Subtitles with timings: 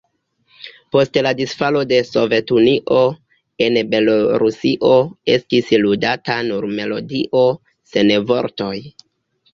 [0.93, 2.97] Post la disfalo de Sovetunio
[3.67, 4.91] en Belorusio
[5.37, 7.45] estis ludata nur melodio,
[7.93, 8.77] sen vortoj.